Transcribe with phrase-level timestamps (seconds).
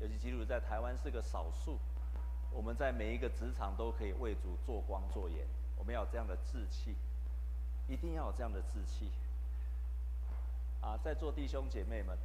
[0.00, 1.78] 尤其基督徒在台湾是个少数，
[2.50, 6.96] 我们在每一个职场都可以为主做光做盐，我们要有这样的志气，
[7.86, 9.10] 一定要有这样的志气。
[10.80, 12.16] 啊，在座弟兄姐妹们，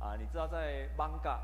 [0.00, 1.38] 啊，你知道在艋舺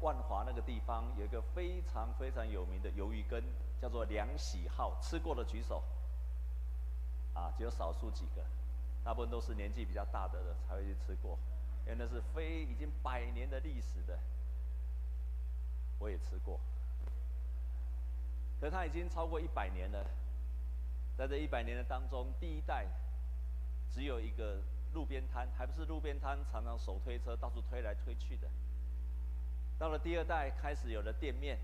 [0.00, 3.42] 万华那个地方有一个非常非常有名的鱿鱼羹，
[3.82, 5.82] 叫做梁喜好，吃过的举手。
[7.34, 8.42] 啊，只有少数几个，
[9.02, 11.36] 大部分都是年纪比较大的人才会去吃过，
[11.86, 14.18] 因为那是非已经百年的历史的，
[15.98, 16.60] 我也吃过。
[18.60, 20.04] 可它已经超过一百年了，
[21.16, 22.86] 在这一百年的当中，第一代
[23.90, 24.60] 只有一个。
[24.94, 28.48] 路边摊还不是路边摊，常常手推车到处推来推去的。
[29.78, 31.58] 到了第二代，开始有了店面。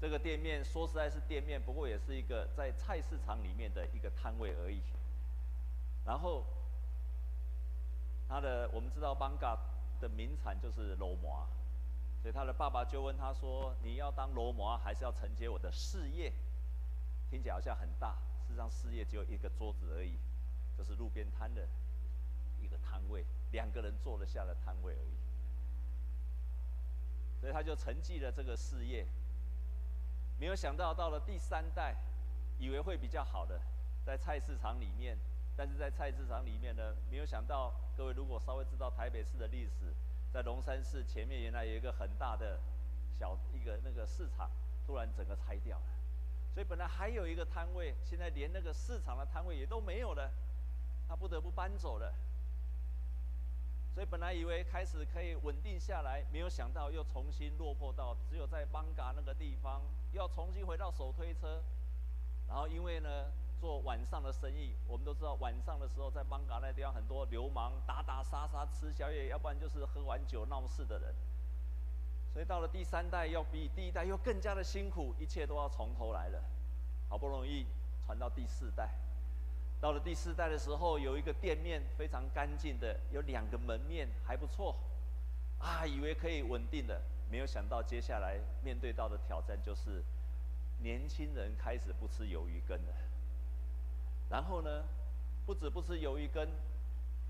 [0.00, 4.80] 这个店面说实在是店面，不过也是一个在菜市场里面的一个摊位而已。
[6.06, 6.44] 然后，
[8.28, 9.58] 他的我们知道邦嘎
[10.00, 11.46] 的名产就是肉麻，
[12.22, 16.32] 所以他的爸爸就问他说：“你要当肉麻，还是要承接我的事业？”
[17.30, 20.18] 听起来好像很大，事实上事业只有一个桌子而已，
[20.76, 21.66] 就是路边摊的
[22.60, 22.76] 一个。
[22.78, 25.16] 摊位，两个人坐得下的摊位而已，
[27.40, 29.06] 所以他就承继了这个事业。
[30.38, 31.96] 没有想到到了第三代，
[32.58, 33.58] 以为会比较好的，
[34.04, 35.16] 在菜市场里面，
[35.56, 39.94] 但是在菜市场里面呢，没有想到各位如果稍微知道台北市的历史，
[40.32, 42.58] 在龙山寺前面原来有一个很大的
[43.18, 44.50] 小一个那个市场，
[44.86, 45.84] 突然整个拆掉了，
[46.54, 50.30] 所以本来还有一个摊位，现在连那个市场的摊位也都没有了，
[51.08, 52.14] 他不得不搬走了。
[53.94, 61.62] 所以本来以为开始可以稳定下来，没有想到又重新落魄到只有在艋舺那个地方，又要重新回到手推车。
[62.48, 63.30] 然后因为呢
[63.62, 71.14] 做晚上的生意，我们都知道晚上的时候在艋舺那地方很多流氓打打杀杀吃宵夜，要不然就是喝完酒闹事的人。
[72.32, 76.42] 所以到了第三代，要比第一代又更加的辛苦，一切都要从头来了。
[77.08, 77.64] 好不容易
[78.04, 78.90] 传到第四代。
[79.80, 84.74] 到了第四代的时候，有一个店面非常干净的，有两个门面还不错，
[85.60, 90.02] 啊，以为可以稳定的，没有想到接下来面对到的挑战就是，
[90.82, 93.11] 年轻人开始不吃鱿鱼羹了。
[94.32, 94.82] 然后呢，
[95.44, 96.48] 不止不吃鱿鱼羹，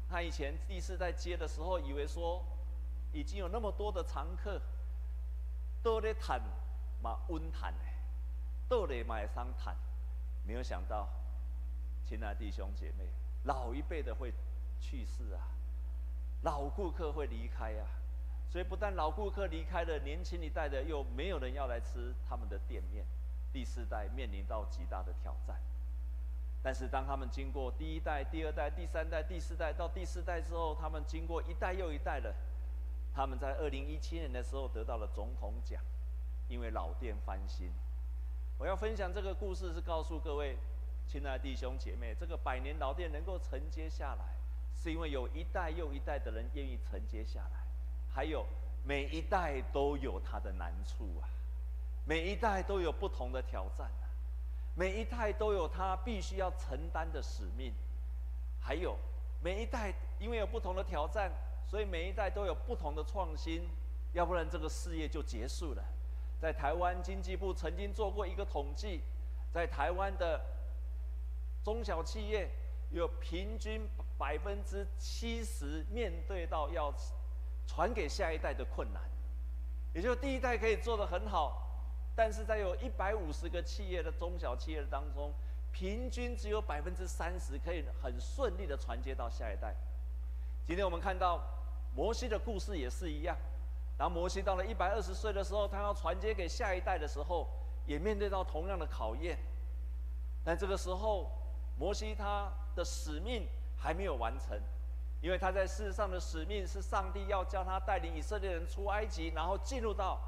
[0.09, 2.45] 他以前第四代接的时候，以为说
[3.13, 4.63] 已经有那么多的常客，
[5.83, 6.41] 都在谈
[7.03, 7.85] 嘛温谈的，
[8.69, 9.77] 都得买商谈，
[10.47, 11.09] 没有想到。
[12.05, 13.09] 亲爱的弟兄姐妹，
[13.47, 14.33] 老一辈的会
[14.79, 15.43] 去世啊，
[16.43, 17.87] 老顾客会离开啊，
[18.49, 23.05] 所以不但老顾客离开了，年轻一代的又没有人要来吃他们的店面，
[23.53, 25.57] 第四代面临到极大的挑战。
[26.63, 32.35] 但是当他们经过第一代、第二代、第三代、第四代到第四代之后，他们经过一代又一代的，
[33.15, 35.83] 他们在二零一七年的时候得到了总统奖，
[36.49, 37.71] 因为老店翻新。
[38.59, 40.57] 我要分享这个故事是告诉各位。
[41.05, 44.25] 亲爱的弟兄姐妹，这个百年老店能够承接下来，
[44.73, 47.67] 是因为有一代又一代的人愿意承接下来，
[48.09, 48.47] 还有
[48.85, 51.29] 每一代都有他的难处啊，
[52.07, 54.07] 每一代都有不同的挑战啊，
[54.75, 57.73] 每一代都有他必须要承担的使命，
[58.61, 58.97] 还有
[59.43, 61.31] 每一代因为有不同的挑战，
[61.67, 63.69] 所以每一代都有不同的创新，
[64.13, 65.83] 要不然这个事业就结束了。
[66.41, 69.01] 在台湾经济部曾经做过一个统计，
[69.53, 70.41] 在台湾的。
[71.65, 72.51] 中小企业
[72.91, 76.93] 有平均百分之七十面对到要
[77.69, 79.01] 传给下一代的困难，
[79.95, 81.72] 也就是第一代可以做得很好，
[82.15, 85.33] 但是在有一百五十个企业的中小企业当中，
[85.73, 89.75] 平均只有百分之三十可以很顺利的传接到下一代。
[90.67, 91.41] 今天我们看到
[91.95, 93.37] 摩西的故事也是一样，
[93.97, 97.49] 当摩西到了一百二十岁的时候，他要传接给下一代的时候，
[97.87, 99.39] 也面对到同样的考验，
[100.45, 101.31] 但这个时候。
[101.79, 104.57] 摩西他的使命还没有完成，
[105.23, 110.21] 因为他在世上的使命是上帝要叫他带领以色列人出埃及，然后进入到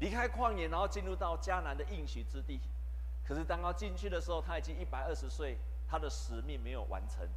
[0.00, 2.60] 离开旷野，然后进入到迦南的应许之地。
[3.24, 5.56] 可是当他进去的时候，他已经一百二十岁，
[5.86, 7.28] 他的使命没有完成。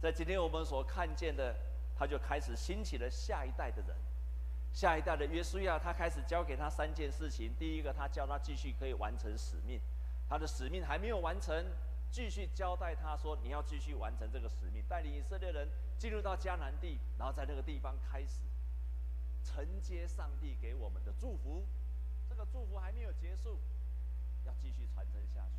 [0.00, 1.54] 在今天我们所看见的，
[1.96, 3.96] 他就开始兴起了下一代的人，
[4.72, 7.54] 下一代的约书亚，他开始交给他三件事情。
[7.58, 9.80] 第一个，他叫他继续可以完成使命，
[10.28, 11.64] 他的使命还没有完成。
[12.10, 15.66] 继续交代他说：“你要继续完成这个使命，带领以色列人
[15.96, 18.40] 进入到迦南地，然后在那个地方开始
[19.42, 21.64] 承接上帝给我们的祝福。
[22.32, 23.58] 这个祝福还没有结束，
[24.46, 25.58] 要继续传承下去。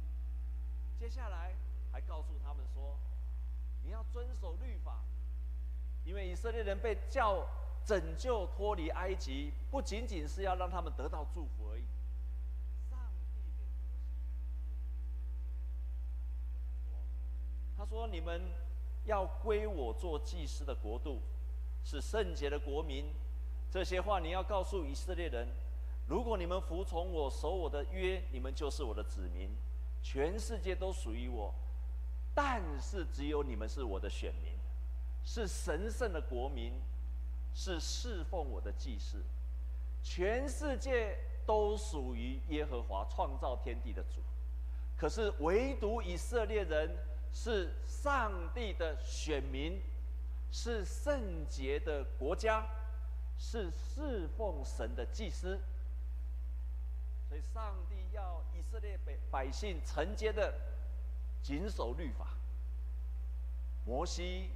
[1.00, 1.54] 接下来
[1.92, 2.98] 还告诉他们说：
[3.84, 5.04] 你要遵守律法，
[6.04, 7.48] 因为以色列人被叫
[7.86, 11.84] 拯救脱离埃及，不仅仅是要让他们得到祝福而已。
[12.90, 12.98] 上
[13.36, 13.92] 帝给摩西，
[17.78, 18.42] 他说：“你们
[19.06, 21.22] 要归我做祭司的国度，
[21.84, 23.14] 是圣洁的国民。”
[23.70, 25.48] 这些话你要告诉以色列人：
[26.08, 29.50] 如果你们服从我、守我的约，你们就是我的子民，
[30.02, 31.54] 全世界都属于我。
[32.34, 34.54] 但是只有你们是我的选民，
[35.24, 36.74] 是神圣的国民。
[37.56, 39.24] 是侍奉我的祭司，
[40.02, 41.16] 全世界
[41.46, 44.22] 都属于耶和华创造天地的主，
[44.98, 46.90] 可是唯独以色列人
[47.32, 49.80] 是上帝的选民，
[50.52, 52.66] 是圣洁的国家，
[53.38, 55.60] 是侍奉神的祭司。
[57.34, 60.54] 所以，上帝要以色列百百姓承接的
[61.42, 62.28] 谨守律法。
[63.88, 64.52] 摩西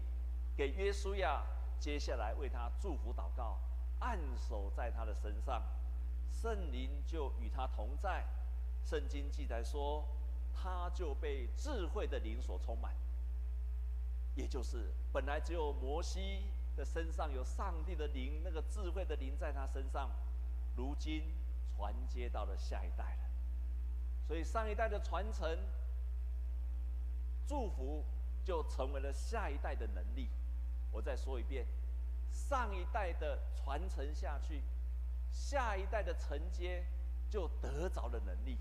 [0.55, 1.43] 给约书亚。
[1.79, 3.59] 接下来为他祝福祷告，
[3.99, 5.63] 按手在他的身上，
[6.31, 8.23] 圣灵就与他同在。
[8.83, 10.07] 圣经记载说，
[10.53, 12.93] 他就被智慧的灵所充满。
[14.35, 16.43] 也就是本来只有摩西
[16.75, 20.11] 的身上有上帝的灵，那个智慧的灵在他身上，
[20.75, 21.23] 如今
[21.77, 23.29] 传接到了下一代了。
[24.27, 25.47] 所以上一代的传承、
[27.47, 28.03] 祝福，
[28.43, 30.27] 就成为了下一代的能力。
[30.91, 31.67] 我再说一遍，
[32.31, 34.63] 上一代的传承下去，
[35.31, 36.83] 下一代的承接
[37.29, 38.57] 就得着了能力，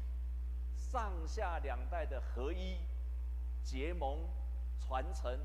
[0.77, 2.79] 上下两代的合一、
[3.65, 4.29] 结盟、
[4.79, 5.41] 传承，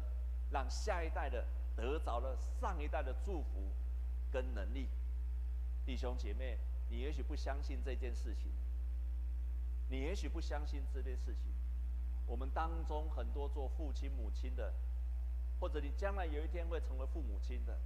[0.51, 3.71] 让下一代的得着了上一代的祝福
[4.31, 4.89] 跟能力。
[5.83, 6.59] 弟兄姐妹，
[6.91, 8.51] 你也许不相信这件事情，
[9.89, 11.51] 你也许不相信这件事情，
[12.27, 14.71] 我们当中很多做父亲母亲的。
[15.61, 17.77] 或者你将来有一天会成为父母亲的，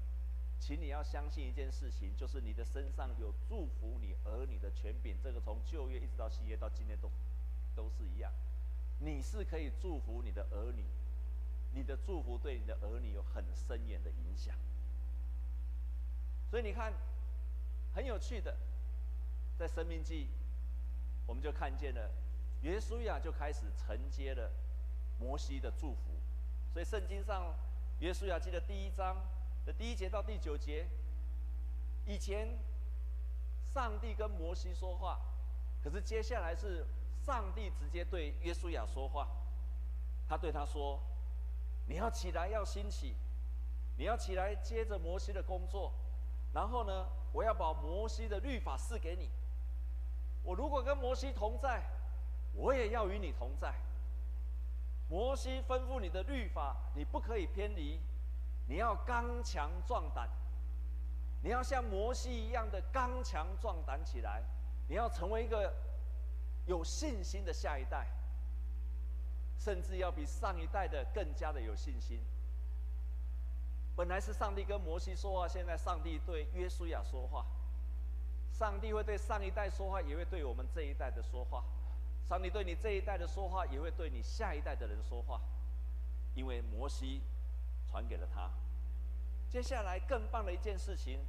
[0.61, 5.17] 请你要相信一件事情，就是你的身上有祝福你儿女的权柄。
[5.21, 7.11] 这个从旧约一直到新约到今天都
[7.75, 8.31] 都是一样，
[8.99, 10.85] 你是可以祝福你的儿女，
[11.73, 14.55] 你的祝福对你的儿女有很深远的影响。
[16.49, 16.93] 所以你看，
[17.93, 18.55] 很有趣的，
[19.57, 20.29] 在申命记，
[21.25, 22.11] 我们就看见了，
[22.61, 24.51] 约书亚就开始承接了
[25.19, 26.11] 摩西的祝福。
[26.73, 27.55] 所以圣经上，
[27.99, 29.15] 约书亚记的第一章
[29.65, 30.85] 的第一节到第九节，
[32.05, 32.57] 以前
[33.73, 35.21] 上帝跟摩西说话，
[35.81, 36.85] 可是接下来是
[37.25, 39.29] 上帝直接对约书亚说话，
[40.27, 40.99] 他对他说
[41.87, 43.15] ：“你要起来，要兴起，
[43.97, 45.93] 你要起来接着摩西的工作，
[46.53, 49.29] 然后呢，我要把摩西的律法赐给你。
[50.45, 51.81] 我如果跟摩西同在，
[52.53, 53.73] 我也要与你同在。”
[55.09, 57.99] 摩西吩咐你的律法，你不可以偏离。
[58.67, 60.27] 你要刚强壮胆，
[61.43, 64.41] 你要像摩西一样的刚强壮胆起来。
[64.87, 65.71] 你要成为一个
[66.65, 68.07] 有信心的下一代，
[69.57, 72.19] 甚至要比上一代的更加的有信心。
[73.95, 77.45] 本来是上帝跟摩西说话，现在上帝对约书亚说话。
[78.57, 81.61] 上帝会对上一代说话，也会对我们这一代的说话。
[82.23, 85.41] 上帝对你这一代的说话，也会对你下一代的人说话，
[86.35, 87.21] 因为摩西
[87.85, 88.49] 传给了他。
[89.49, 91.19] 接下来更棒的一件事情，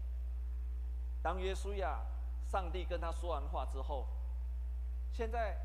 [1.20, 2.00] 当约书亚
[2.44, 4.06] 上帝跟他说完话之后，
[5.12, 5.56] 现在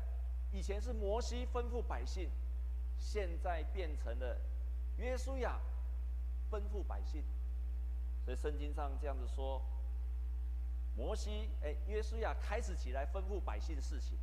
[0.50, 2.28] 以前是摩西吩咐百姓，
[2.98, 4.36] 现在变成了
[4.96, 5.60] 约书亚
[6.50, 7.22] 吩咐百姓。
[8.24, 9.62] 所以圣经上这样子说，
[10.96, 14.18] 摩西哎，约书亚开始起来吩咐百姓事情。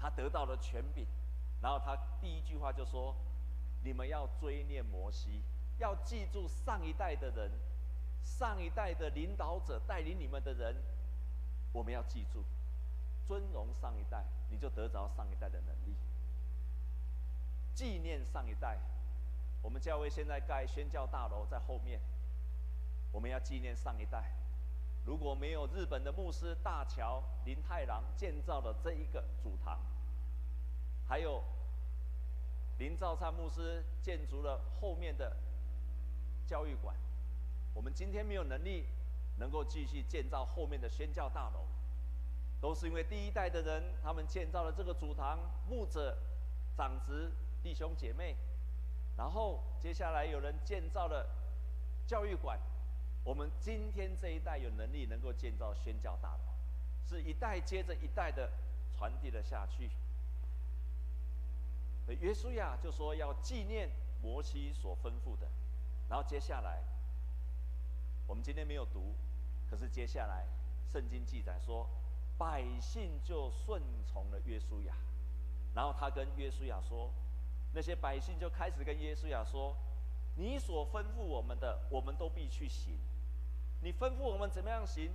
[0.00, 1.04] 他得到了权柄，
[1.60, 3.16] 然后他第一句话就说
[3.82, 5.42] ：“你们要追念摩西，
[5.78, 7.50] 要记住上一代的人，
[8.22, 10.76] 上一代的领导者带领你们的人，
[11.72, 12.44] 我们要记住，
[13.26, 15.96] 尊荣上一代，你就得着上一代的能力。
[17.74, 18.78] 纪念上一代，
[19.62, 22.00] 我们教会现在盖宣教大楼在后面，
[23.10, 24.30] 我们要纪念上一代。”
[25.08, 29.80] 如果没有日本的牧师大桥林太郎建造的这一个主堂，
[31.08, 31.42] 还有
[32.76, 35.34] 林兆灿牧师建筑了后面的
[36.46, 36.94] 教育馆，
[37.72, 38.84] 我们今天没有能力
[39.38, 41.60] 能够继续建造后面的宣教大楼，
[42.60, 46.18] 都是因为第一代的人他们建造了这个主堂，牧者、
[46.76, 48.36] 长子、弟兄姐妹，
[49.16, 51.26] 然后接下来有人建造了
[52.06, 52.60] 教育馆。
[53.24, 56.40] 我们今天这一代有能力能够建造宣教大楼，
[57.06, 58.50] 是一代接着一代的
[58.96, 59.90] 传递了下去。
[62.20, 63.90] 约书亚就说要纪念
[64.22, 65.46] 摩西所吩咐的，
[66.08, 66.82] 然后接下来
[68.26, 69.14] 我们今天没有读，
[69.68, 70.46] 可是接下来，
[70.90, 71.86] 圣经记载说，
[72.38, 74.94] 百姓就顺从了约书亚，
[75.74, 77.10] 然后他跟约书亚说，
[77.74, 79.76] 那些百姓就开始跟约书亚说，
[80.34, 82.98] 你所吩咐我们的，我们都必去行。
[83.80, 85.10] 你吩咐我们怎么样行？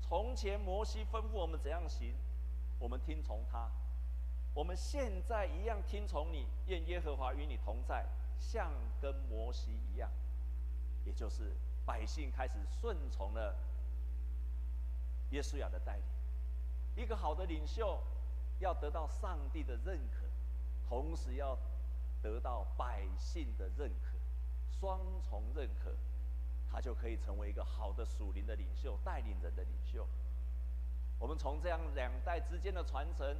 [0.00, 2.14] 从前摩西吩咐我们怎样行，
[2.78, 3.70] 我们听从他。
[4.54, 8.06] 我们现在一样听从你，愿耶和华与你同在，
[8.38, 10.10] 像跟摩西一样。
[11.04, 11.54] 也就是
[11.86, 13.54] 百姓开始顺从了
[15.30, 16.04] 耶稣亚的带领。
[16.96, 18.02] 一个好的领袖
[18.58, 20.26] 要得到上帝的认可，
[20.88, 21.56] 同时要
[22.22, 24.16] 得到百姓的认可，
[24.80, 25.94] 双重认可。
[26.70, 30.06] 他就可以成为一个好的属灵的领袖，带领人的领袖。
[31.18, 33.36] 我们从这样两代之间的传承，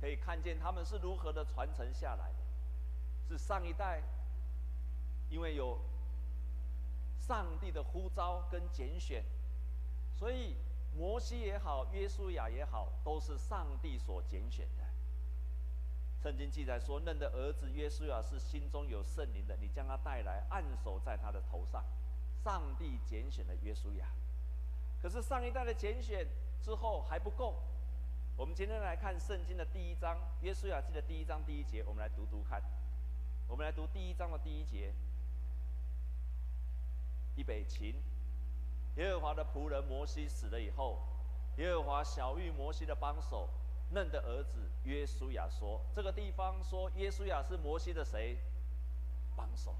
[0.00, 2.38] 可以看见他们是如何的传承下来的。
[3.28, 4.02] 是上一代，
[5.28, 5.78] 因为有
[7.18, 9.24] 上帝的呼召跟拣选，
[10.14, 10.56] 所以
[10.96, 14.84] 摩西也好，约书亚也好，都是上帝所拣选的。
[16.22, 21.84] 圣经记载说，嫩的儿子约书亚是心中有圣灵的，你将他带来，按手在他的头上。
[22.48, 24.06] 上帝拣选了约书亚，
[25.02, 26.26] 可是上一代的拣选
[26.62, 27.56] 之后还不够。
[28.38, 32.62] 我们今天来看圣经的第一章，约书亚记的第一章第一节，我们来读读看。
[33.48, 34.94] 我们来读第一章的第一节。
[37.36, 37.94] 预备起。
[38.96, 41.00] 耶和华的仆人摩西死了以后，
[41.58, 43.46] 耶和华晓諭摩西的帮手
[43.90, 48.38] 嫩的儿子约书亚说：“这个地方说约书亚是摩西的谁？
[49.36, 49.74] 帮手。”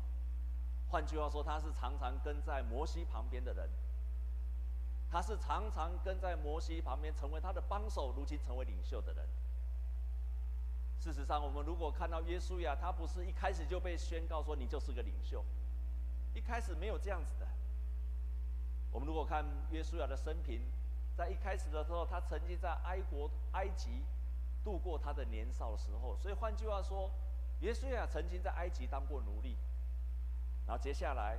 [0.90, 3.68] 换句话说，他是常常跟在摩西旁边的人，
[5.10, 9.28] 他是常常跟在摩西旁边，成为他的帮手，如今成为领袖的人。
[10.98, 15.44] 事实上，我们如果看到约书亚，他不是一开始就被宣告说你就是个领袖，
[16.34, 17.46] 一开始没有这样子的。
[18.90, 20.62] 我们如果看约书亚的生平，
[21.16, 24.02] 在一开始的时候，他曾经在埃国、埃及
[24.64, 27.10] 度过他的年少的时候，所以换句话说，
[27.60, 29.56] 约书亚曾经在埃及当过奴隶。
[30.68, 31.38] 然后接下来，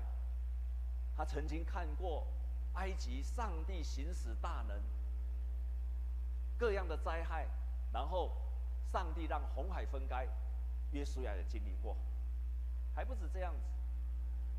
[1.16, 2.26] 他曾经看过
[2.74, 4.82] 埃及上帝行使大能，
[6.58, 7.48] 各样的灾害，
[7.94, 8.32] 然后
[8.92, 10.28] 上帝让红海分开，
[10.92, 11.96] 约书亚也经历过，
[12.96, 13.62] 还不止这样子。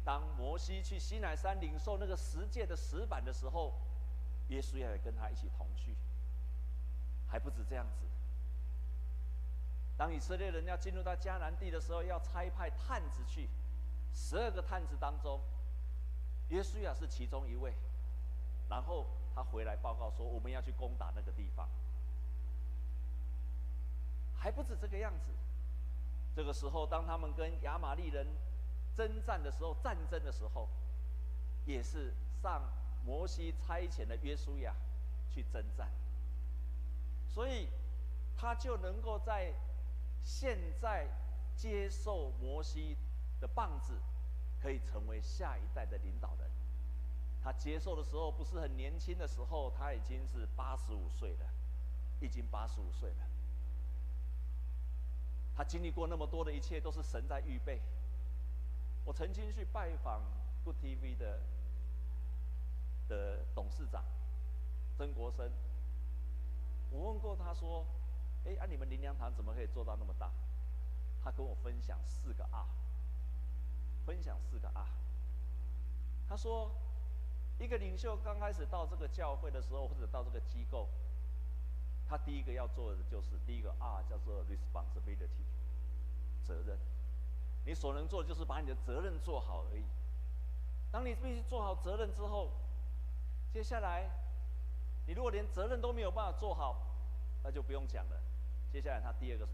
[0.05, 3.75] 当摩西去西乃山领受那个十诫的石板的时候，
[4.50, 5.97] 耶稣也跟他一起同去，
[7.27, 8.07] 还不止这样子。
[9.97, 13.49] 当以色列人要进入到迦南地的时候，要差派探子去。
[14.12, 15.40] 十二个探子当中，
[16.49, 17.75] 约书亚是其中一位。
[18.69, 21.69] 然后他回来报告说：“我们要去攻打那个地方。”
[24.38, 25.33] 还不止这个样子。
[26.35, 28.26] 这个时候，当他们跟亚玛力人
[28.97, 30.69] 征战的时候，战争的时候，
[31.67, 32.62] 也是上
[33.05, 34.75] 摩西差遣的约书亚
[35.29, 35.90] 去征战。
[37.26, 37.69] 所以，
[38.37, 39.52] 他就能够在
[40.23, 41.09] 现在
[41.57, 42.97] 接受摩西
[43.40, 43.94] 的棒子，
[44.61, 46.50] 可以成为下一代的领导人。
[47.42, 51.47] 他接受的时候不是很年轻的时候，他已经是八十五岁了，
[52.20, 53.26] 已经八十五岁了。
[55.56, 57.80] 他经历过那么多的一切，都是神在预备。
[59.04, 60.23] 我曾经去拜访
[60.64, 61.40] Good TV 的
[63.09, 64.04] 的董事长
[64.99, 65.50] 曾国生，
[66.90, 67.87] 我问过他说
[68.44, 70.30] ：“哎，啊，你们灵粮堂怎么可以做到那么大？”
[71.25, 72.66] 他跟我分享四个 R。
[74.11, 74.88] 分享四个啊。
[76.29, 76.69] 他说，
[77.61, 80.88] 一个领袖刚开始到这个教会的时候，或者到这个机构，
[82.09, 85.47] 他第一个要做的就是第一个啊，叫做 responsibility，
[86.43, 86.76] 责任。
[87.64, 89.85] 你所能做的就是把你的责任做好而已。
[90.90, 92.50] 当你必须做好责任之后，
[93.52, 94.11] 接下来，
[95.07, 96.83] 你如果连责任都没有办法做好，
[97.45, 98.21] 那就不用讲了。
[98.73, 99.52] 接下来他第二个是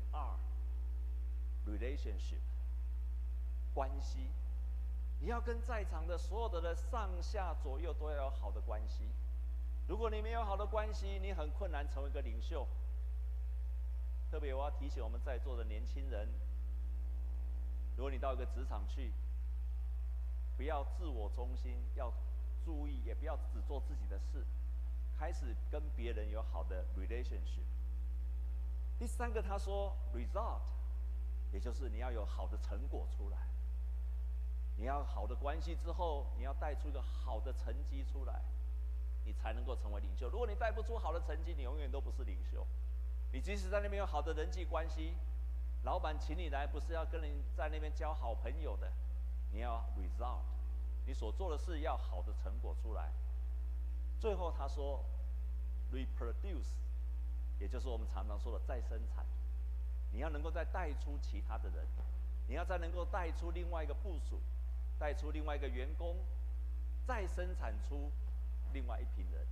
[1.67, 2.41] R，relationship，
[3.75, 4.31] 关系。
[5.21, 9.09] 你要跟在场的所有的人上下左右都要有好的关系。
[9.89, 12.67] 如果你没有好的关系，你很困难成为一个领袖。
[14.31, 16.29] 特别我要提醒我们在座的年轻人，
[17.97, 19.13] 如果你到一个职场去，
[20.57, 22.13] 不要自我中心，要
[22.65, 24.45] 注意，也不要只做自己的事，
[25.17, 27.65] 开始跟别人有好的 relationship。
[28.99, 30.61] 第三个他说 result，
[31.53, 33.39] 也就是你要有好的成果出来。
[34.77, 38.43] 你要好的关系之后，你要带出一个好的成绩出来，
[39.25, 40.29] 你才能够成为领袖。
[40.29, 42.67] 如果你带不出好的成绩，你永远都不是领袖。
[43.33, 45.15] 你即使在那边有好的人际关系，
[45.83, 48.93] 老板请你来不是要跟人在那边交好朋友的，
[49.53, 50.41] 你要 result，
[51.07, 53.11] 你所做的事要好的成果出来。
[54.21, 55.05] 最后他说
[55.93, 56.77] ，reproduce，
[57.59, 59.25] 也就是我们常常说的再生产。
[60.13, 61.87] 你要能够再带出其他的人，
[62.47, 64.41] 你要再能够带出另外一个部属，
[64.99, 66.17] 带出另外一个员工，
[67.07, 68.11] 再生产出
[68.73, 69.47] 另外一批人。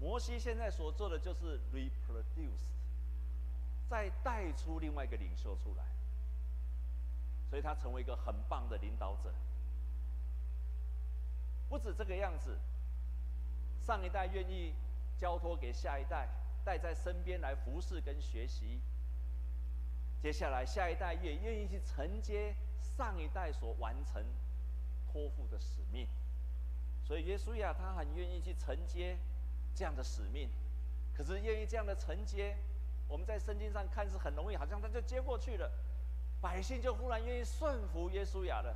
[0.00, 2.72] 摩西现在所做的就是 reproduce，
[3.88, 5.84] 再带出另外一个领袖出来，
[7.48, 9.32] 所以他成为一个很棒的领导者。
[11.68, 12.58] 不止这个样子，
[13.80, 14.74] 上一代愿意
[15.16, 16.28] 交托给下一代，
[16.64, 18.80] 带在身边来服侍跟学习。
[20.22, 24.24] 接下来，下一代也愿意去承接上一代所完成
[25.10, 26.06] 托付的使命，
[27.02, 29.16] 所以耶稣亚他很愿意去承接
[29.74, 30.48] 这样的使命。
[31.14, 32.56] 可是，愿意这样的承接，
[33.08, 35.70] 我们在圣经上看是很容易，好像他就接过去了，
[36.40, 38.74] 百姓就忽然愿意顺服耶稣亚了。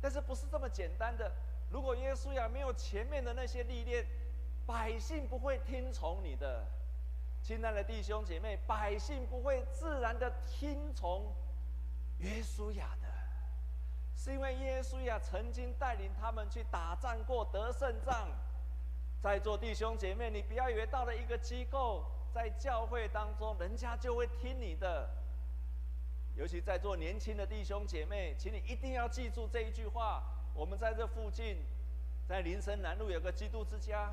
[0.00, 1.30] 但是，不是这么简单的。
[1.70, 4.04] 如果耶稣亚没有前面的那些历练，
[4.66, 6.66] 百姓不会听从你的。
[7.42, 11.32] 亲爱的弟兄姐妹，百姓不会自然的听从
[12.18, 13.08] 约书亚的，
[14.22, 18.28] 是因为耶稣呀曾经带领他们去打仗过，得胜仗。
[19.22, 25.08] 在座弟兄姐妹，你不要以为到了一个机构，在教会当中，人家就会听你的。
[26.36, 30.22] 尤其在座年轻的弟兄姐妹，请你一定要记住这一句话。
[30.52, 31.56] 我们在这附近，
[32.28, 34.12] 在林森南路有个基督之家。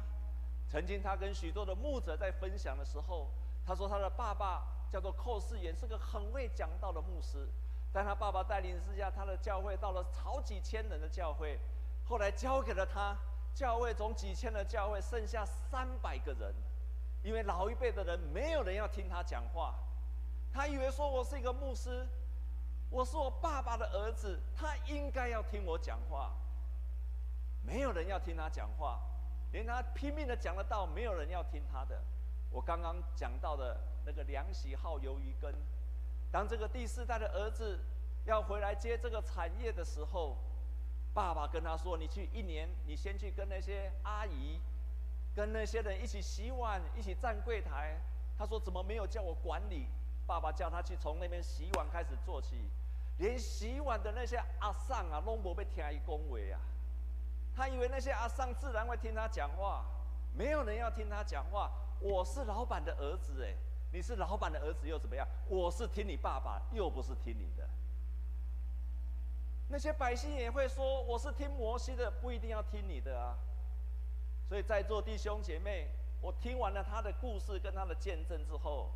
[0.69, 3.29] 曾经，他跟许多的牧者在分享的时候，
[3.65, 7.49] 他说他的爸爸叫做寇世言，是个很会讲道的牧师。
[7.97, 11.57] 但他爸爸带领之下，他的教会到了好几千人的教会，
[12.07, 13.17] 后来交给了他，
[13.55, 16.53] 教会从几千的教会剩下三百个人，
[17.23, 19.73] 因为老一辈的人没有人要听他讲话。
[20.53, 22.07] 他以为说我是一个牧师，
[22.91, 26.31] 我是我爸爸的儿子，他应该要听我讲话，
[27.65, 28.99] 没有人要听他讲话。
[29.51, 31.99] 连他拼命的讲的道，没有人要听他的。
[32.51, 33.75] 我刚刚讲到的
[34.05, 35.51] 那个梁喜好鱿鱼羹，
[36.31, 37.79] 当这个第四代的儿子
[38.25, 40.37] 要回来接这个产业的时候，
[41.13, 44.59] 爸爸跟他说：“你去一年，你先去跟那些阿姨，
[45.35, 47.97] 跟那些人一起洗碗，一起站柜台。”
[48.37, 49.87] 他说：“怎么没有叫我管理？”
[50.27, 52.69] 爸爸叫他去从那边洗碗开始做起，
[53.17, 56.59] 连洗碗的那些阿桑啊，拢无被听伊讲话啊。
[57.55, 59.85] 他以为那些阿桑自然会听他讲话，
[60.35, 61.71] 没有人要听他讲话。
[61.99, 63.55] 我是老板的儿子，哎，
[63.91, 65.27] 你是老板的儿子又怎么样？
[65.49, 67.67] 我是听你爸爸，又不是听你的。
[69.69, 73.37] 那些百姓也会说，我是听摩西的，不一定要听你的啊。
[74.47, 75.89] 所以在座弟兄姐妹，
[76.21, 78.91] 我听完了他的故事跟他的见证之后，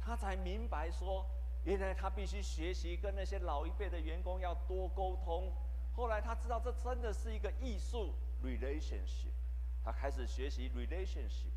[0.00, 1.24] 他才明白说，
[1.64, 5.52] 原来他必须学习跟那些老一辈的员工要多沟通。
[5.94, 9.32] 后来他知道这真的是一个艺术，relationship。
[9.84, 11.55] 他开始学习 relationship。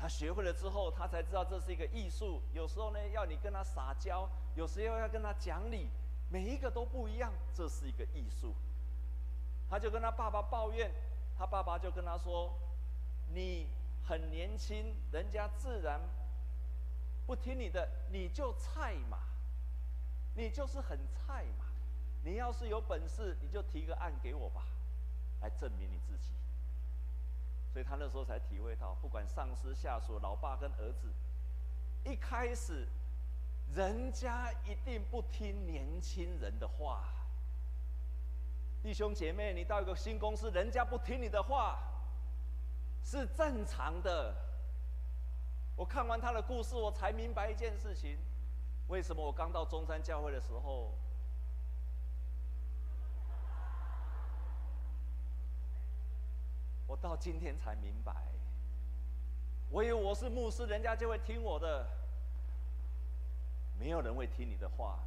[0.00, 2.40] 他学会了之后，他才知道这是一个艺术。
[2.54, 5.90] 有时候呢，要你跟他撒娇；有时候要跟他讲理，
[6.30, 7.30] 每一个都不一样。
[7.52, 8.54] 这是一个艺术。
[9.68, 10.90] 他就跟他爸爸抱怨，
[11.36, 12.50] 他爸爸就跟他说
[13.34, 13.66] ：“你
[14.02, 16.00] 很年轻，人家自然
[17.26, 19.18] 不听你的，你就菜嘛，
[20.34, 21.66] 你就是很菜嘛。”
[22.24, 24.66] 你要是有本事，你就提个案给我吧，
[25.42, 26.32] 来证明你自己。
[27.72, 31.08] 所以他那时候才体会到，不管上司、下属、老爸跟儿子，
[32.04, 32.86] 一开始，
[33.74, 37.04] 人家一定不听年轻人的话。
[38.82, 41.78] 弟兄姐妹，你到一个新公司，人家不听你的话，
[43.04, 44.34] 是正常的。
[45.76, 48.18] 我看完他的故事，我才明白一件事情：
[48.88, 50.92] 为什么我刚到中山教会的时候，
[57.00, 58.14] 到今天才明白，
[59.70, 61.86] 我以为我是牧师，人家就会听我的。
[63.78, 64.98] 没有人会听你的话，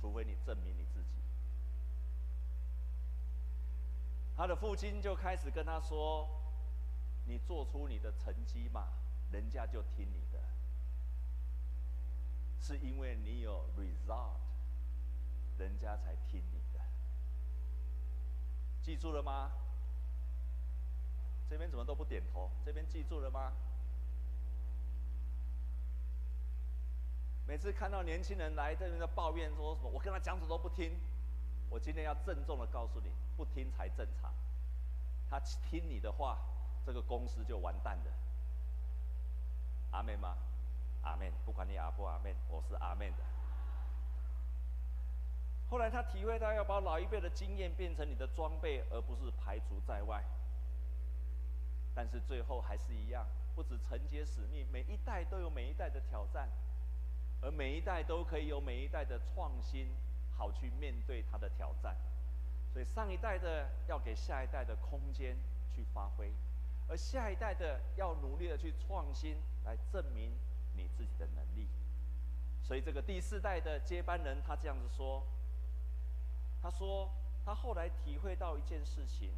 [0.00, 1.20] 除非你证明你自己。
[4.34, 6.26] 他的父亲就开始跟他说
[7.28, 8.88] ：“你做出你的成绩嘛，
[9.30, 10.40] 人家就听你的。
[12.58, 14.38] 是因为你有 result，
[15.58, 16.80] 人家才听你的。
[18.80, 19.50] 记住了吗？”
[21.48, 22.50] 这边怎么都不点头？
[22.64, 23.52] 这边记住了吗？
[27.46, 30.92] 每次看到年轻人来这边的抱怨说什么，我跟他讲什么都不听。
[31.70, 34.32] 我今天要郑重的告诉你，不听才正常。
[35.30, 36.38] 他听你的话，
[36.84, 38.12] 这个公司就完蛋了。
[39.92, 40.36] 阿妹吗？
[41.02, 41.32] 阿妹。
[41.46, 43.16] 不管你阿不阿妹，我是阿妹的。
[45.70, 50.22] 后来他体会到要把老一辈的经验变成你的装备，而不是排除在外。
[51.94, 56.48] 但是最后还是一样，不止承接使命，每一代都有每一代的挑战，
[57.40, 59.88] 而每一代都可以有每一代的创新，
[60.36, 61.96] 好去面对它的挑战。
[62.72, 65.36] 所以上一代的要给下一代的空间
[65.74, 66.32] 去发挥，
[66.88, 70.32] 而下一代的要努力的去创新，来证明
[70.76, 71.68] 你自己的能力。
[72.62, 75.26] 所以这个第四代的接班人，他这样子说，
[76.62, 77.10] 他说
[77.44, 79.32] 他后来体会到一件事情。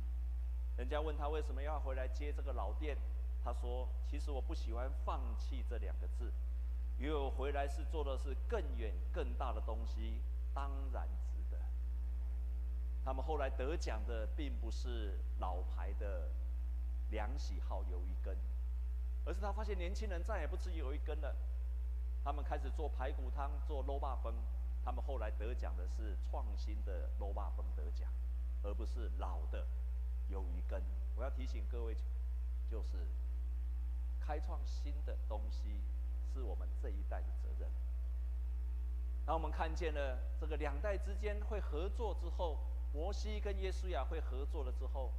[0.80, 2.96] 人家问他为什么要回来接这个老店，
[3.44, 6.32] 他说：“其实我不喜欢‘放弃’这两个字，
[6.98, 10.22] 因为我回来是做的是更远更大的东西，
[10.54, 11.58] 当然值得。”
[13.04, 16.30] 他们后来得奖的并不是老牌的
[17.10, 18.34] 两喜号鱿鱼羹，
[19.26, 21.36] 而是他发现年轻人再也不吃鱿鱼羹了，
[22.24, 24.32] 他们开始做排骨汤、做卤肉饭。
[24.82, 28.10] 他们后来得奖的是创新的卤肉饭得奖，
[28.62, 29.66] 而不是老的。
[30.30, 30.80] 鱿鱼羹，
[31.16, 31.96] 我要提醒各位，
[32.70, 32.98] 就是
[34.20, 35.82] 开创新的东西
[36.32, 37.68] 是我们这一代的责任。
[39.26, 42.58] 当我们看见了这个两代之间会合作之后，
[42.92, 45.12] 摩西跟耶稣亚会合作了之后，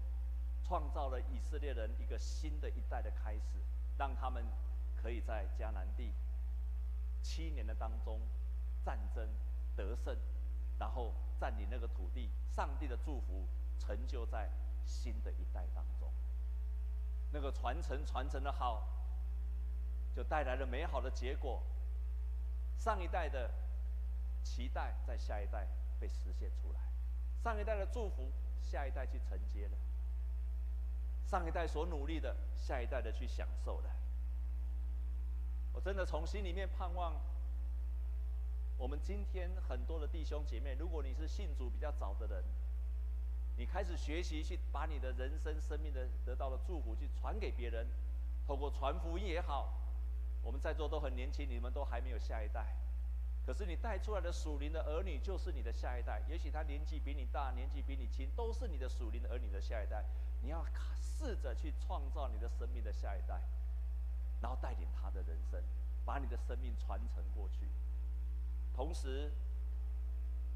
[0.63, 3.59] 创造了以色列人一个新的一代的开始，
[3.97, 4.45] 让他们
[4.95, 6.13] 可以在迦南地
[7.21, 8.19] 七年的当中
[8.83, 9.27] 战争
[9.75, 10.17] 得胜，
[10.79, 13.45] 然后占领那个土地，上帝的祝福
[13.79, 14.49] 成就在。
[14.91, 16.11] 新的一代当中，
[17.31, 18.85] 那个传承传承的好，
[20.13, 21.63] 就带来了美好的结果。
[22.77, 23.49] 上一代的
[24.43, 25.65] 期待在下一代
[25.97, 26.81] 被实现出来，
[27.41, 29.77] 上一代的祝福，下一代去承接了。
[31.25, 33.89] 上一代所努力的，下一代的去享受了。
[35.71, 37.15] 我真的从心里面盼望，
[38.77, 42.43] 我们今天很多的弟兄姐妹，如果你是信主比较早的人。
[43.71, 47.87] 开始学习去把你的人生、生命的得到的祝福去传给别人，
[48.45, 49.71] 透过传福音也好。
[50.43, 52.75] 我们在座都很年轻，你们都还没有下一代，
[53.45, 56.21] 可是你带出来的属灵的儿女就是你的下一代。
[56.27, 60.03] 也许他年纪比你大，年纪比你轻，都是你的属灵的儿女的下一代。
[60.41, 60.65] 你要
[60.99, 63.39] 试着去创造你的生命的下一代，
[64.41, 65.63] 然后带领他的人生，
[66.03, 67.69] 把你的生命传承过去。
[68.75, 69.31] 同时，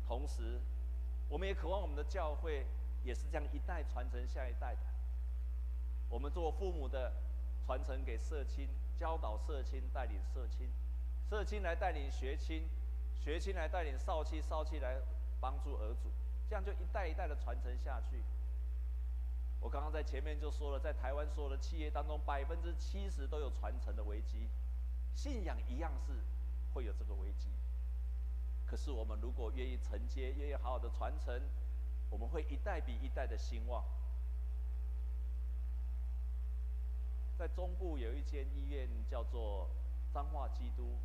[0.05, 0.59] 同时，
[1.29, 2.65] 我们也渴望我们的教会。
[3.05, 4.81] 也是这样一代传承下一代的。
[6.09, 7.13] 我们做父母的，
[7.65, 8.67] 传承给社青，
[8.99, 10.67] 教导社青，带领社青，
[11.29, 12.67] 社青来带领学青，
[13.13, 14.97] 学青来带领少青，少青来
[15.39, 16.09] 帮助儿主，
[16.49, 18.23] 这样就一代一代的传承下去。
[19.61, 24.49] 我刚刚在前面就说了，在台湾所有的企业当中，百分之七十都有传承的危机，
[25.13, 26.13] 信仰一样是
[26.73, 27.49] 会有这个危机。
[28.65, 31.39] 可是我们如果愿意承接，愿意好好的传承。
[32.09, 33.83] 我们会一代比一代的兴旺。
[37.37, 39.69] 在中部有一间医院叫做
[40.13, 40.97] 彰化基督，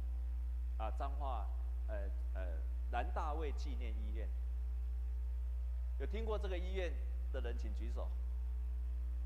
[0.78, 1.48] 啊，彰化
[1.88, 2.58] 呃呃
[2.90, 4.28] 南大卫纪念医院。
[5.98, 6.92] 有听过这个医院
[7.32, 8.08] 的人请举手。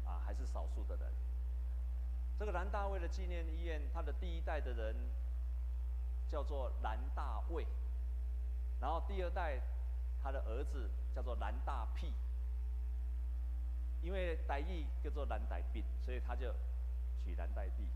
[0.06, 1.10] 啊，还是少数的人。
[2.38, 4.94] 这个南大卫的纪念医院，他的第一代的人
[6.28, 7.66] 叫做南大卫，
[8.82, 9.58] 然后第二代
[10.24, 10.90] 他的儿子。
[11.14, 12.12] 叫做蓝大辟，
[14.02, 16.52] 因为台语叫做蓝带病，所以他就
[17.16, 17.86] 取蓝带地。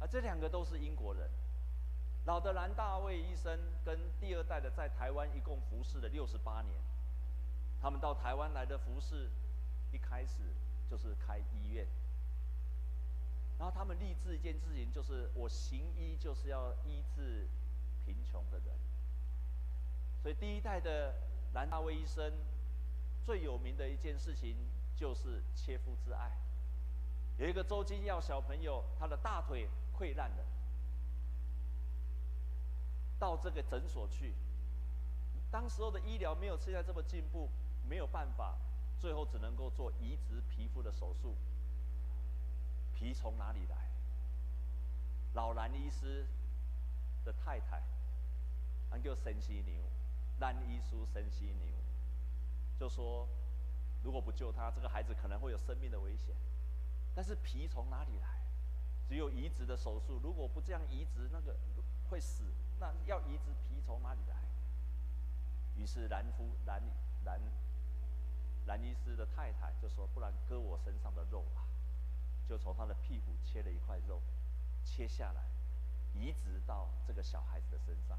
[0.00, 1.28] 啊，这两个都是英国人。
[2.24, 6.74] 老的蓝大卫医生跟第二代的在台湾一共服侍了六十八年。
[7.82, 9.28] 他们到台湾来的服侍，
[9.92, 10.44] 一开始
[10.90, 11.86] 就是开医院。
[13.58, 17.46] 然后他们立志一件事情，就是我行医就是要医治
[18.06, 18.74] 贫穷的人。
[20.22, 21.12] 所以第一代的。
[21.54, 22.32] 兰大卫医生
[23.24, 24.56] 最有名的一件事情
[24.94, 26.30] 就是切肤之爱。
[27.38, 30.44] 有一个周金耀小朋友，他的大腿溃烂了，
[33.18, 34.34] 到这个诊所去。
[35.50, 37.48] 当时候的医疗没有现在这么进步，
[37.88, 38.56] 没有办法，
[38.98, 41.34] 最后只能够做移植皮肤的手术。
[42.94, 43.76] 皮从哪里来？
[45.34, 46.26] 老兰医师
[47.24, 47.82] 的太太，
[48.90, 49.74] 他叫神犀牛。
[50.40, 51.72] 兰医师生犀牛，
[52.78, 53.26] 就说，
[54.02, 56.34] 如果不救他，这个孩子可能会有生命的危险。
[57.14, 58.42] 但是皮从哪里来？
[59.08, 61.56] 只有移植的手术，如果不这样移植，那个
[62.10, 62.42] 会死。
[62.78, 64.36] 那要移植皮从哪里来？
[65.76, 66.82] 于是兰夫兰
[67.24, 67.40] 兰
[68.66, 71.64] 兰医师的太太就说：“不然割我身上的肉吧。”
[72.48, 74.20] 就从他的屁股切了一块肉，
[74.84, 75.42] 切下来，
[76.14, 78.18] 移植到这个小孩子的身上。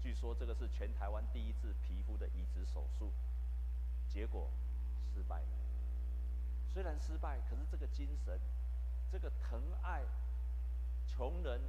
[0.00, 3.12] 据说这个是全台湾第一次皮肤的移植手术，
[4.08, 4.50] 结果
[5.12, 5.48] 失败了。
[6.72, 8.38] 虽然失败，可是这个精神
[9.10, 10.02] 这个疼爱
[11.06, 11.60] 穷人、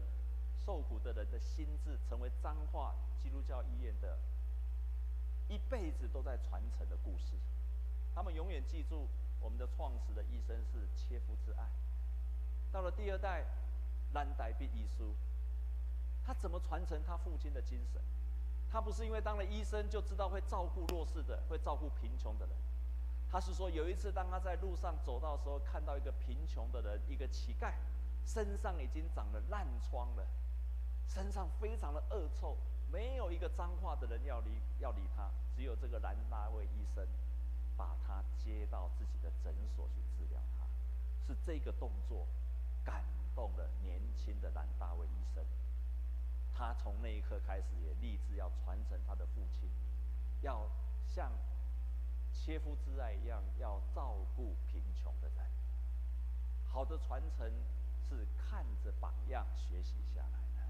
[0.65, 4.18] 受苦的人的心智，成为彰化基督教医院的
[5.48, 7.36] 一辈子都在传承的故事。
[8.13, 9.08] 他们永远记住
[9.39, 11.68] 我们的创始的医生是切肤之爱。
[12.72, 13.46] 到了第二代，
[14.13, 15.15] 蓝带必医书，
[16.30, 18.00] 他怎么传承他父亲的精神？
[18.72, 22.56] 他不是因为当了医生就知道会照顾弱势的，会照顾贫穷的人。
[23.32, 27.74] 他是说，有一次当他在路上走到的时候，看到一个贫穷的人，一个乞丐，
[28.24, 30.28] 身上已经长了烂疮了，
[31.08, 32.56] 身上非常的恶臭，
[32.92, 37.04] 没有一个脏话的人要理要理他，只有这个兰大卫医生，
[37.76, 40.68] 把他接到自己的诊所去治疗他，
[41.26, 42.28] 是这个动作
[42.86, 45.44] 感动了年轻的兰大卫医生，
[46.54, 49.70] 他从那一刻开始也立志要传承他的父亲，
[50.42, 50.70] 要
[51.06, 51.32] 像。
[52.32, 55.46] 切肤之爱一样，要照顾贫穷的人。
[56.64, 57.52] 好的传承
[58.08, 60.70] 是看着榜样学习下来的。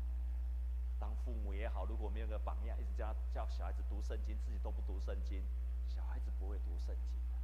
[0.98, 5.44] 当父母也好，如果没有个榜样，一直叫叫小孩子读圣经，自己都不读圣经，
[5.88, 7.38] 小孩子不会读圣经的。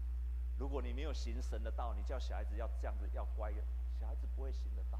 [0.58, 3.54] 如果你没有行神的道，你叫小孩子要这样子要乖，
[4.00, 5.00] 小孩子不会行的道。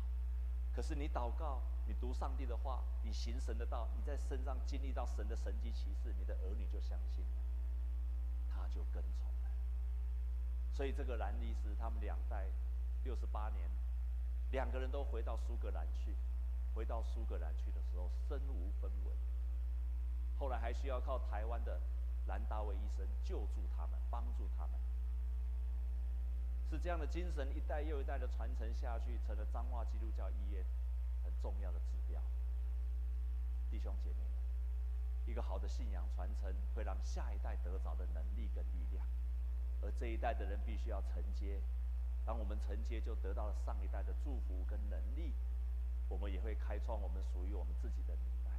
[0.76, 7.42] 可是你祷告，你读上帝的话，你行神的道，你在身上经历到神的神迹奇事，你的儿女就相信了。
[8.74, 9.50] 就跟从了，
[10.74, 12.48] 所以这个兰尼斯他们两代
[13.06, 13.70] 六十八年，
[14.52, 16.14] 两个人都回到苏格兰去，
[16.74, 19.16] 回到苏格兰去的时候身无分文，
[20.38, 21.80] 后来还需要靠台湾的
[22.28, 24.74] 兰大卫医生救助他们，帮助他们，
[26.70, 30.64] 是这样的精神一代又一代的传承下去，成了彰化基督教医院
[31.24, 32.22] 很重要的指标。
[33.72, 34.18] 弟兄姐妹。
[35.28, 39.04] 一个好的信仰传承，会让下一代得着的能力跟力量，
[39.82, 41.60] 而这一代的人必须要承接。
[42.24, 45.34] 当我们承接，就得到了上一代的祝福跟能力，
[46.08, 48.52] 我们也会开创我们属于我们自己的年代。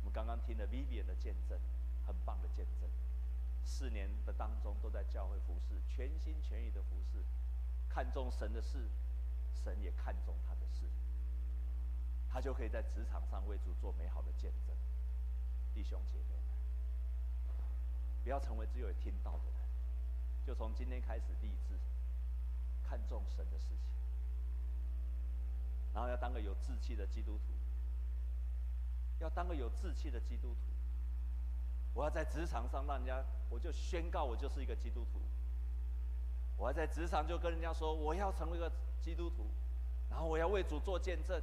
[0.00, 1.56] 我们刚刚听了 Vivian 的见证，
[2.04, 2.90] 很棒的见证。
[3.68, 7.22] 四年的当中都在教会服侍，全心全意的服侍，
[7.86, 8.88] 看重神的事，
[9.52, 10.86] 神也看重他的事，
[12.30, 14.74] 他就可以在职场上为主做美好的见证。
[15.74, 17.54] 弟兄姐妹们，
[18.24, 19.60] 不要成为只有听到的人，
[20.46, 21.78] 就从今天开始立志，
[22.82, 23.92] 看重神的事情，
[25.92, 27.52] 然后要当个有志气的基督徒，
[29.20, 30.77] 要当个有志气的基督徒。
[31.94, 35.20] 我要在职场上让人家，我就宣告我就是一个基督徒。
[36.56, 38.70] 我要在职场就跟人家说，我要成为一个
[39.00, 39.46] 基督徒，
[40.10, 41.42] 然后我要为主做见证。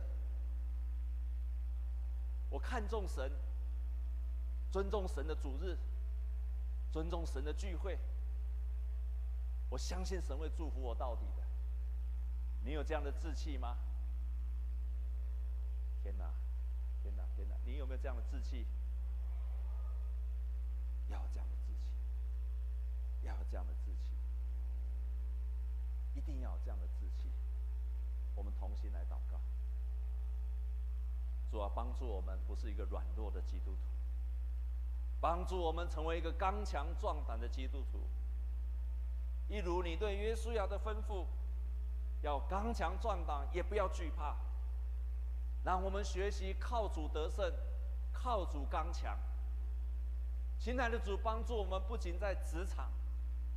[2.49, 3.31] 我看重神。
[4.71, 5.77] 尊重神的主日，
[6.91, 7.97] 尊重神的聚会。
[9.69, 11.43] 我相信神会祝福我到底的。
[12.65, 13.77] 你有这样的志气吗？
[16.03, 16.29] 天哪，
[17.01, 17.55] 天哪，天哪！
[17.63, 18.67] 你有没有这样的志气？
[21.09, 24.15] 要有这样的志气，要有这样的志气，
[26.15, 27.29] 一定要有这样的志气。
[28.35, 29.39] 我们同心来祷告，
[31.49, 33.77] 主啊，帮助我们，不是一个软弱的基督徒。
[35.21, 38.01] 帮助我们成为一个刚强壮胆的基督徒，
[39.47, 41.25] 一如你对约书亚的吩咐，
[42.21, 44.35] 要刚强壮胆，也不要惧怕。
[45.63, 47.51] 让我们学习靠主得胜，
[48.13, 49.17] 靠主刚强。
[50.59, 52.89] 亲爱的主，帮助我们不仅在职场，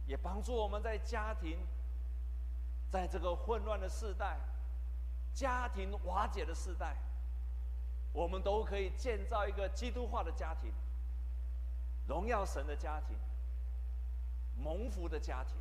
[0.07, 1.59] 也帮助我们在家庭，
[2.91, 4.39] 在这个混乱的世代、
[5.33, 6.97] 家庭瓦解的世代，
[8.13, 10.71] 我们都可以建造一个基督化的家庭。
[12.07, 13.17] 荣耀神的家庭，
[14.63, 15.55] 蒙福的家庭，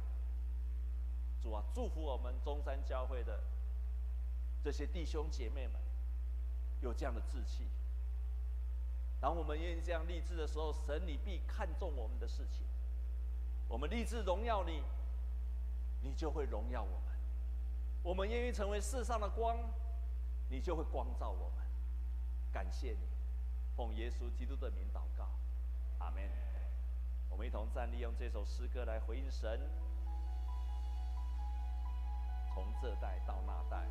[1.42, 3.42] 主啊，祝福我们中山教会的
[4.64, 5.82] 这些弟兄姐妹们，
[6.82, 7.68] 有这样的志气。
[9.20, 12.66] 当我们愿意这样立志的时候，神你必看重我们的事情。
[13.68, 14.84] 我们立志荣耀你，
[16.02, 17.18] 你就会荣耀我们。
[18.04, 19.58] 我们愿意成为世上的光，
[20.50, 21.66] 你就会光照我们。
[22.54, 23.08] 感谢你，
[23.76, 25.28] 奉耶稣基督的名祷告。
[26.00, 26.24] 阿门。
[27.30, 29.60] 我们一同站立，用这首诗歌来回应神。
[32.54, 33.86] 从这代到那代，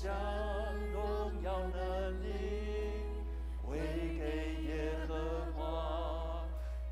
[0.00, 0.14] 将
[0.92, 3.02] 荣耀的你
[3.66, 3.80] 归
[4.16, 6.44] 给耶和华，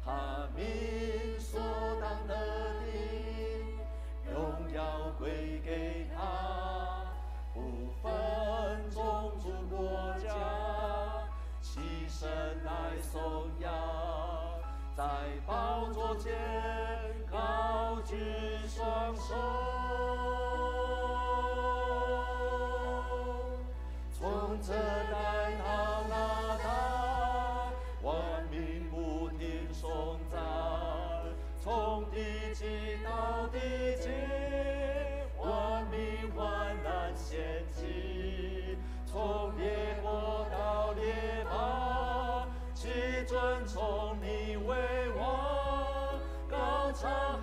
[0.04, 1.60] 他名所
[2.00, 2.36] 当的
[2.84, 3.78] 你
[4.28, 7.06] 荣耀归给他，
[7.54, 9.86] 不分种族国
[10.18, 11.28] 家，
[11.62, 12.28] 起身
[12.64, 13.70] 来颂扬，
[14.96, 15.04] 在
[15.46, 16.34] 宝座前
[17.30, 18.16] 高举
[18.66, 19.75] 双手。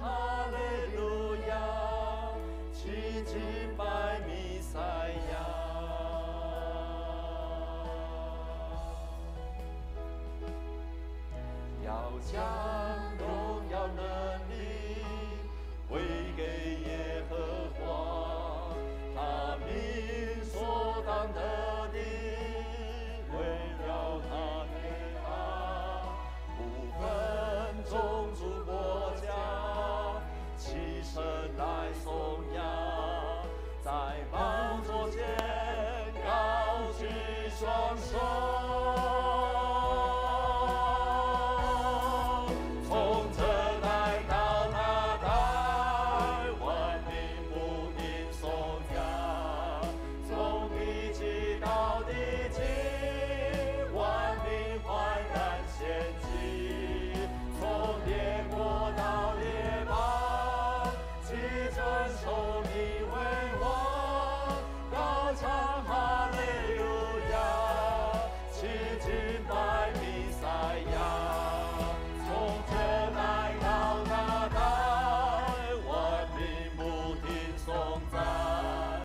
[0.01, 1.51] 哈利路亚，
[2.73, 3.31] 直至
[3.77, 3.83] 白
[4.27, 4.79] 米塞
[5.31, 5.33] 亚。
[11.85, 12.72] 要将。